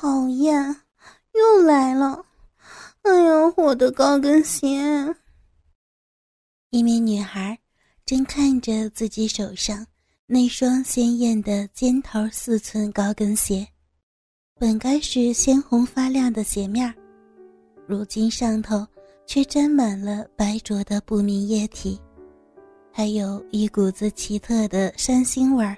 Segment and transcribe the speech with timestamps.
[0.00, 0.56] 讨厌，
[1.34, 2.24] 又来了！
[3.02, 4.66] 哎呀，我的高跟鞋！
[6.70, 7.58] 一名女孩
[8.06, 9.86] 正看着自己手上
[10.26, 13.68] 那双鲜艳的尖头四寸高跟鞋，
[14.58, 16.94] 本该是鲜红发亮的鞋面
[17.86, 18.86] 如今上头
[19.26, 22.00] 却沾满了白浊的不明液体，
[22.90, 25.76] 还有一股子奇特的山腥味儿。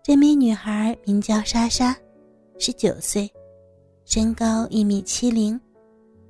[0.00, 1.92] 这名女孩名叫莎莎，
[2.60, 3.30] 十九岁，
[4.04, 5.58] 身高一米七零，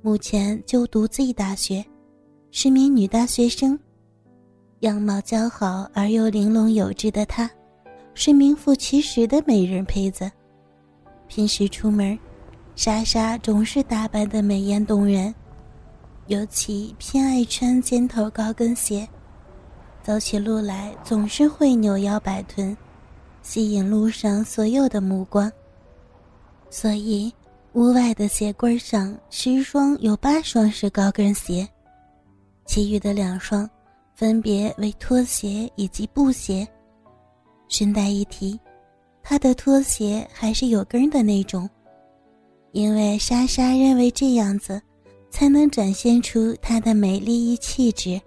[0.03, 1.83] 目前就读 Z 大学。
[2.51, 3.77] 是名女大学生，
[4.81, 7.49] 样貌姣好而又玲珑有致的她，
[8.13, 10.31] 是名副其实的美人胚子。
[11.27, 12.17] 平时出门，
[12.75, 15.33] 莎莎总是打扮的美艳动人，
[16.27, 19.07] 尤其偏爱穿尖头高跟鞋，
[20.03, 22.77] 走起路来总是会扭腰摆臀，
[23.41, 25.51] 吸引路上所有的目光。
[26.69, 27.33] 所以，
[27.73, 31.67] 屋外的鞋柜上十双有八双是高跟鞋。
[32.65, 33.67] 其余的两双，
[34.13, 36.67] 分别为拖鞋以及布鞋。
[37.67, 38.59] 顺带一提，
[39.23, 41.67] 她的拖鞋还是有跟的那种，
[42.71, 44.79] 因为莎莎认为这样子，
[45.31, 48.21] 才能展现出她的美丽与气质。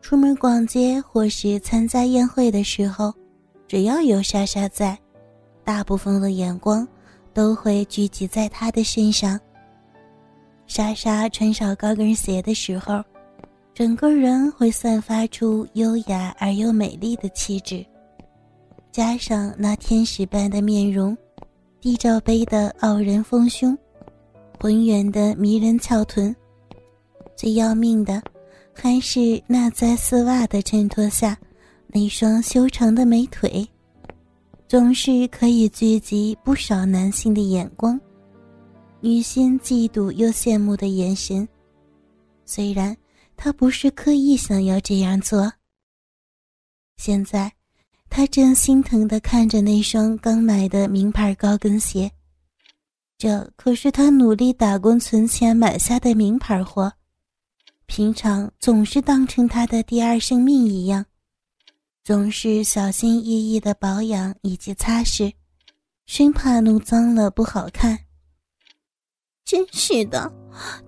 [0.00, 3.12] 出门逛街或是参加宴会的时候，
[3.66, 4.98] 只要有莎莎在，
[5.64, 6.86] 大部分的眼光
[7.32, 9.38] 都会聚集在她的身上。
[10.66, 13.02] 莎莎穿上高跟鞋的时候，
[13.72, 17.84] 整个人会散发出优雅而又美丽的气质。
[18.90, 21.16] 加上那天使般的面容，
[21.80, 23.76] 地罩杯的傲人丰胸，
[24.58, 26.34] 浑圆的迷人翘臀，
[27.36, 28.20] 最要命的
[28.74, 31.38] 还是那在丝袜的衬托下
[31.86, 33.66] 那双修长的美腿，
[34.68, 37.98] 总是可以聚集不少男性的眼光。
[39.00, 41.48] 女性嫉妒又羡慕的眼神，
[42.44, 42.94] 虽然
[43.34, 45.50] 他不是刻意想要这样做。
[46.98, 47.50] 现在，
[48.10, 52.10] 他正心疼的看着那双刚买的名牌高跟鞋，
[53.16, 56.92] 这可是他努力打工存钱买下的名牌货，
[57.86, 61.06] 平常总是当成他的第二生命一样，
[62.08, 65.30] 总是小心翼翼的保养以及擦拭，
[66.06, 67.98] 生怕弄脏了不好看。
[69.44, 70.32] 真是的，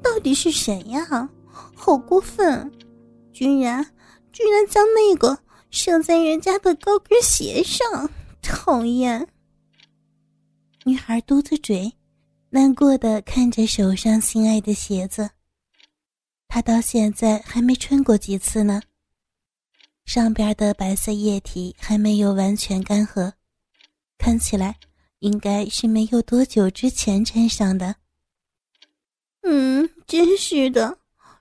[0.02, 1.28] 到底是谁呀？
[1.74, 2.72] 好过分！
[3.34, 3.84] 居然
[4.32, 5.38] 居然将那个
[5.70, 8.10] 射在人家的高跟鞋上，
[8.40, 9.28] 讨厌！
[10.86, 11.92] 女孩嘟着嘴，
[12.48, 15.28] 难过的看着手上心爱的鞋子。
[16.48, 18.80] 她到现在还没穿过几次呢，
[20.12, 23.32] 上边的白色液体还没有完全干涸，
[24.18, 24.76] 看起来
[25.20, 27.94] 应该是没有多久之前沾上的。
[29.42, 30.98] 嗯，真是的，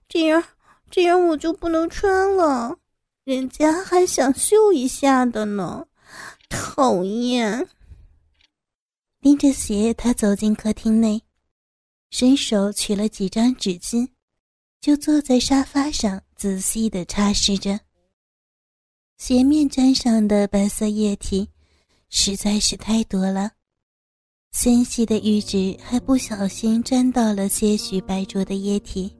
[0.07, 0.43] 这样
[0.91, 2.77] 这样我就不能穿了，
[3.23, 5.87] 人家还想秀一下的呢，
[6.47, 7.67] 讨厌！
[9.21, 11.23] 拎着鞋，他走进客厅内，
[12.11, 14.09] 伸手取了几张纸巾，
[14.79, 17.79] 就坐在沙发上仔细的擦拭着。
[19.19, 21.45] 鞋面沾上的白色液体
[22.07, 23.51] 实在是太多了。
[24.51, 29.13] 纤细的玉指还不小心沾到了些许白浊的液体，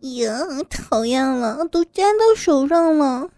[0.00, 0.32] 呀，
[0.70, 3.30] 讨厌了，都沾到手上了，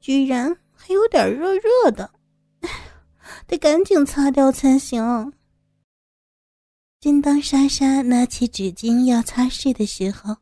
[0.00, 2.08] 居然还有点热热的，
[3.48, 5.32] 得赶紧擦掉才行。
[7.00, 10.36] 正当莎莎拿起纸巾要擦拭的时候，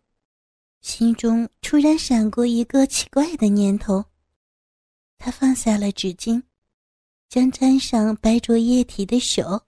[0.83, 4.05] 心中突然闪过一个奇怪的念头，
[5.19, 6.43] 他放下了纸巾。
[7.29, 9.61] 将沾上白浊液体的手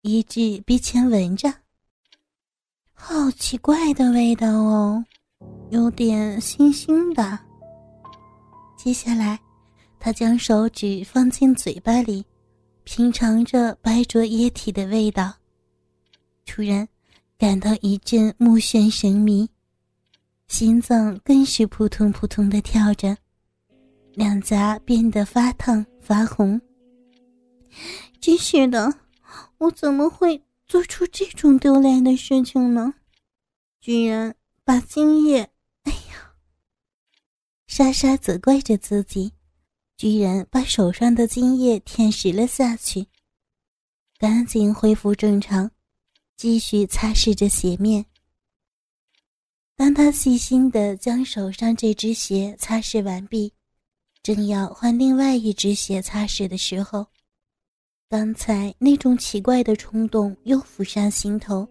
[0.00, 1.48] 移至鼻前闻着，
[2.92, 5.04] 好奇怪的味道哦，
[5.70, 7.38] 有点腥腥的。
[8.76, 9.38] 接下来，
[10.00, 12.26] 他将手指放进嘴巴里，
[12.82, 15.32] 品尝着白浊液体的味道，
[16.44, 16.88] 突然
[17.38, 19.48] 感到一阵目眩神迷，
[20.48, 23.16] 心脏更是扑通扑通的跳着，
[24.14, 26.60] 两颊变得发烫发红。
[28.20, 28.92] 真是的，
[29.58, 32.94] 我怎么会做出这种丢脸的事情呢？
[33.80, 34.34] 居然
[34.64, 35.50] 把精液……
[35.82, 36.32] 哎呀！
[37.66, 39.32] 莎莎责怪着自己，
[39.96, 43.06] 居然把手上的精液舔食了下去。
[44.16, 45.70] 赶紧恢复正常，
[46.36, 48.06] 继续擦拭着鞋面。
[49.76, 53.52] 当他细心的将手上这只鞋擦拭完毕，
[54.24, 57.06] 正要换另外一只鞋擦拭的时候，
[58.08, 61.68] 刚才那种奇怪的冲动又浮上心头。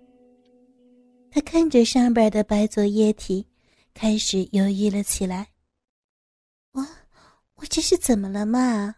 [1.32, 3.44] 他看着上边的白浊液体，
[3.92, 5.48] 开始犹豫了起来。
[6.74, 6.88] 我，
[7.56, 8.98] 我这是怎么了嘛？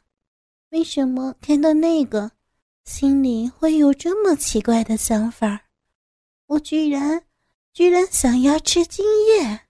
[0.71, 2.33] 为什么看到那个，
[2.83, 5.69] 心里会有这么奇怪的想法？
[6.47, 7.23] 我居然，
[7.71, 9.61] 居然想要吃精液！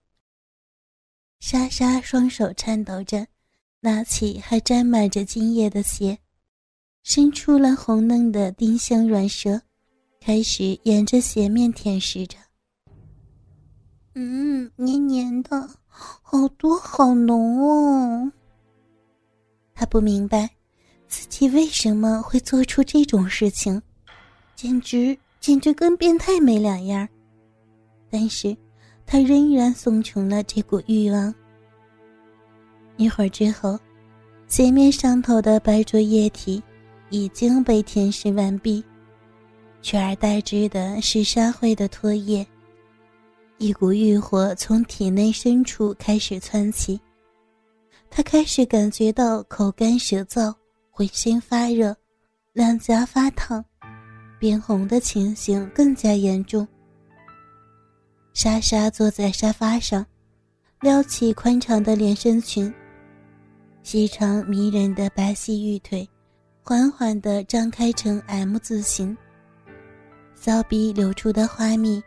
[1.39, 3.27] 莎莎双手颤抖着，
[3.85, 6.17] 拿起还沾满着精液的鞋。
[7.03, 9.61] 伸出了红嫩的丁香软舌，
[10.19, 12.35] 开始沿着鞋面舔舐着。
[14.15, 18.31] 嗯，黏黏的，好多，好浓哦。
[19.75, 20.49] 他不明白
[21.07, 23.79] 自己为什么会做出这种事情，
[24.55, 27.07] 简直简直跟变态没两样。
[28.09, 28.57] 但是，
[29.05, 31.31] 他仍然怂穷了这股欲望。
[32.97, 33.79] 一会儿之后，
[34.47, 36.61] 鞋面上头的白浊液体。
[37.11, 38.83] 已经被舔舐完毕，
[39.81, 42.45] 取而代之的是沙灰的唾液。
[43.59, 46.99] 一股欲火从体内深处开始窜起，
[48.09, 50.53] 他开始感觉到口干舌燥、
[50.89, 51.95] 浑身发热、
[52.53, 53.63] 两颊发烫、
[54.39, 56.67] 变红的情形更加严重。
[58.33, 60.03] 莎莎坐在沙发上，
[60.81, 62.73] 撩起宽敞的连身裙，
[63.85, 66.09] 细长迷人的白皙玉腿。
[66.63, 69.15] 缓缓地张开成 M 字形，
[70.33, 72.01] 骚逼流出的花蜜，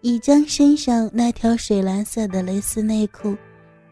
[0.00, 3.36] 已将身上那条水蓝色的蕾丝内裤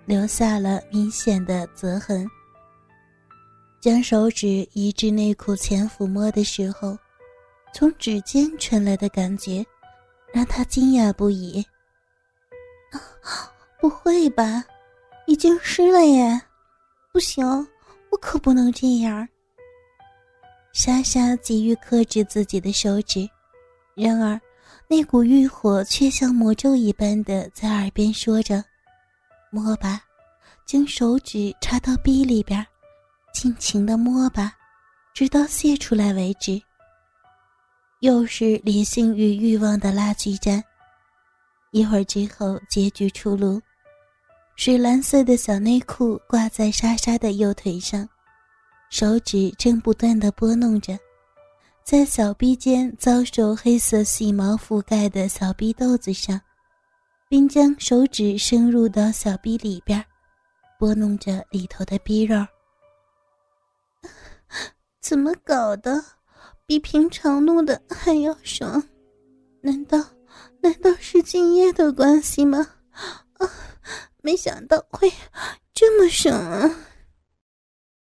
[0.07, 2.29] 留下了明显的折痕。
[3.81, 6.99] 将手指移至内裤前抚摸的时候，
[7.73, 9.65] 从指尖传来的感觉，
[10.33, 11.65] 让他惊讶不已。
[13.81, 14.65] 不会吧，
[15.29, 16.43] 已经湿了耶！
[17.13, 17.45] 不行，
[18.11, 19.27] 我可不能这样。
[20.73, 23.29] 莎莎急于克制自己的手指，
[23.97, 24.41] 然而
[24.87, 28.65] 那股欲火却像魔咒一般的在耳边说着
[29.51, 30.01] ：“摸吧，
[30.65, 32.65] 将手指插到逼里边，
[33.35, 34.53] 尽情的摸吧，
[35.13, 36.63] 直到泄出来为止。”
[38.01, 40.63] 又是理性与欲望的拉锯战。
[41.73, 43.61] 一会儿之后，结局出炉，
[44.63, 48.07] 水蓝色的小内裤挂在莎莎的右腿上。
[48.91, 50.99] 手指正不断的拨弄着，
[51.83, 56.39] 在小臂间遭受黑色细毛覆盖的小臂豆子上，
[57.27, 60.05] 并将手指深入到小臂里边，
[60.79, 62.47] 拨弄着里头的逼肉。
[65.01, 66.05] 怎么搞的？
[66.67, 68.83] 比平常弄的还要爽？
[69.63, 69.99] 难道
[70.61, 72.59] 难道是敬业的关系吗？
[73.39, 73.49] 啊，
[74.23, 75.11] 没想到会
[75.73, 76.71] 这么爽啊！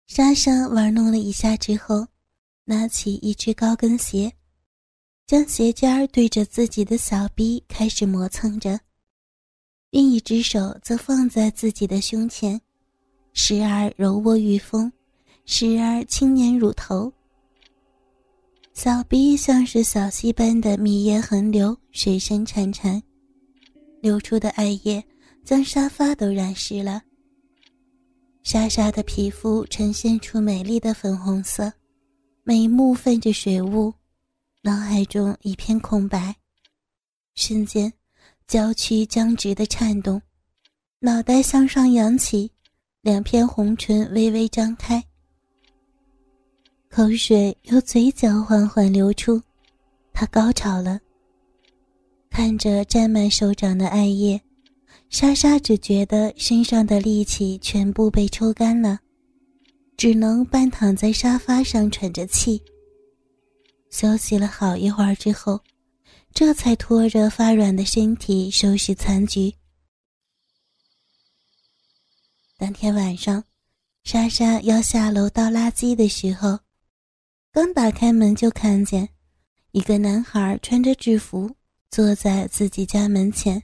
[0.07, 2.07] 莎莎玩弄了一下之后，
[2.65, 4.33] 拿起一只高跟鞋，
[5.27, 8.79] 将鞋尖儿对着自己的小臂开始磨蹭着，
[9.91, 12.61] 另一只手则放在自己的胸前，
[13.33, 14.91] 时而柔握玉峰，
[15.45, 17.13] 时而轻捻乳头。
[18.73, 23.03] 小臂像是小溪般的蜜液横流，水声潺潺，
[24.01, 25.03] 流出的艾叶
[25.47, 27.01] 将沙发都染湿了。
[28.43, 31.73] 莎莎的皮肤呈现出美丽的粉红色，
[32.43, 33.95] 眉目泛着水雾，
[34.63, 36.35] 脑海中一片空白。
[37.37, 37.93] 瞬间，
[38.49, 40.21] 娇躯僵直的颤动，
[40.99, 42.51] 脑袋向上扬起，
[43.01, 45.01] 两片红唇微微张开，
[46.91, 49.41] 口水由嘴角缓缓流出。
[50.13, 50.99] 她高潮了，
[52.31, 54.41] 看着沾满手掌的艾叶。
[55.09, 59.01] 莎莎只觉得身上的力气全部被抽干了，
[59.97, 62.61] 只能半躺在沙发上喘着气。
[63.89, 65.61] 休息了好一会儿之后，
[66.35, 69.55] 这才拖着发软的身体收拾残局。
[72.59, 73.43] 当天晚上，
[74.03, 76.59] 莎莎要下楼倒垃圾的时候，
[77.53, 79.09] 刚打开门就看见
[79.71, 81.51] 一个男孩穿着制服
[81.91, 83.63] 坐在自己家门前。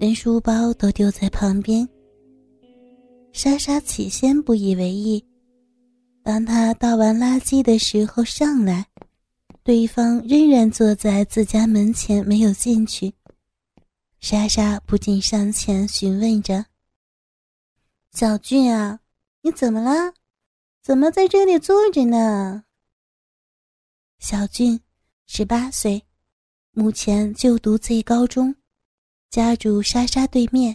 [0.00, 1.86] 连书包都丢在旁边。
[3.32, 5.24] 莎莎起先不以为意，
[6.22, 8.86] 当他倒完垃圾的时候上来，
[9.64, 13.12] 对方仍然坐在自家门前没有进去。
[14.20, 16.64] 莎莎不禁上前询问着
[18.14, 19.00] ：“小俊啊，
[19.42, 20.14] 你怎么了？
[20.80, 22.62] 怎么在这里坐着呢？”
[24.20, 24.80] 小俊，
[25.26, 26.00] 十八岁，
[26.70, 28.54] 目前就读最高中。
[29.30, 30.74] 家住莎莎对面，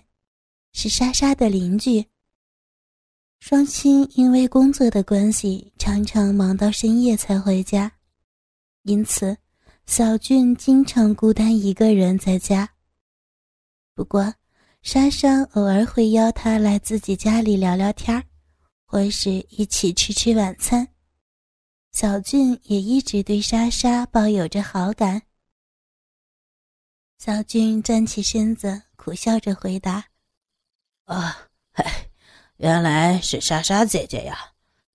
[0.73, 2.05] 是莎莎的邻居。
[3.39, 7.91] 双亲因为工作的关系，常常忙到深夜才回家，
[8.83, 9.35] 因此
[9.87, 12.69] 小俊经常孤单一个人在家。
[13.95, 14.31] 不过，
[14.83, 18.23] 莎莎偶尔会邀他来自己家里聊聊天儿
[18.85, 20.87] 或是一起吃吃晚餐。
[21.91, 25.23] 小俊也一直对莎莎抱有着好感。
[27.25, 30.03] 小俊站起身子，苦笑着回答
[31.07, 32.09] ：“啊，嗨。”
[32.59, 34.37] 原来是莎莎姐姐呀，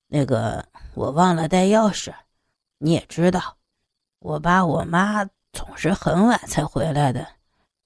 [0.08, 2.14] 那个我忘了带钥匙，
[2.76, 3.56] 你也知道，
[4.18, 7.26] 我爸我妈总是很晚才回来的，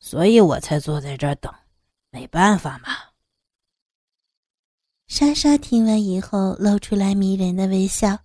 [0.01, 1.55] 所以我才坐在这儿等，
[2.11, 2.89] 没办法嘛。
[5.07, 8.19] 莎莎听完以后，露出来迷人的微笑，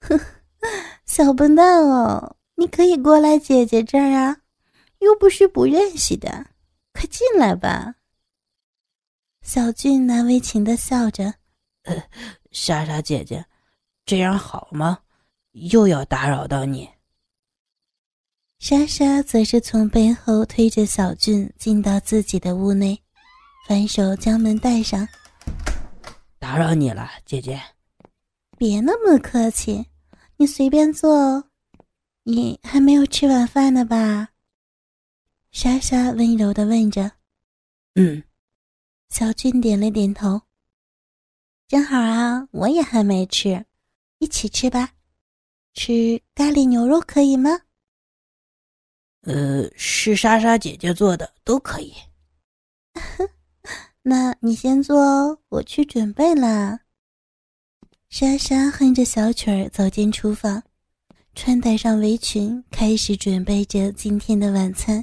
[0.00, 0.18] 呵，
[1.06, 4.38] 小笨蛋哦，你可以过来姐姐这儿啊，
[5.06, 6.46] 又不是不认识的，
[6.92, 7.94] 快进来吧。
[9.42, 11.32] 小俊难为情的笑着
[11.86, 12.02] ：“呃，
[12.50, 13.46] 莎莎姐姐，
[14.04, 14.98] 这样好吗？
[15.52, 16.90] 又要打扰到你。”
[18.58, 23.00] 莎莎则是从背后推着小俊进到自己的屋内，
[23.68, 25.06] 反手将门带上。
[26.40, 27.62] “打扰你了，姐姐。
[28.58, 29.86] ”“别那么客气，
[30.36, 31.44] 你随便坐哦。
[32.24, 34.30] 你还没有吃晚饭呢吧？”
[35.58, 37.12] 莎莎温柔的问着。
[37.96, 38.22] “嗯。”
[39.08, 40.42] 小俊点了点头。
[41.66, 43.64] 正好啊，我也还没吃，
[44.18, 44.92] 一起吃吧。
[45.72, 47.62] 吃咖喱牛肉可以吗？
[49.22, 51.94] 呃，是莎莎姐姐做的，都可以。
[54.02, 56.80] 那你先做哦，我去准备啦。
[58.10, 60.62] 莎莎哼着小曲儿走进厨房，
[61.34, 65.02] 穿戴上围裙，开始准备着今天的晚餐。